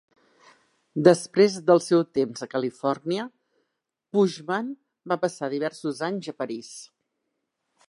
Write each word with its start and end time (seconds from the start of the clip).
Després 1.07 1.57
del 1.67 1.81
seu 1.87 2.01
temps 2.19 2.45
a 2.45 2.47
Califòrnia 2.53 3.27
Pushman 4.17 4.73
va 5.13 5.21
passar 5.27 5.53
diversos 5.55 6.05
anys 6.11 6.33
a 6.33 6.37
París. 6.43 6.75